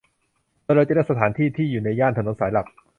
[0.63, 2.67] โดยเราจะเลือกสถานที่ที่อยู่ในย่านถนนสายหลัก